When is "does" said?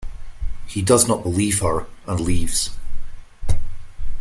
0.81-1.07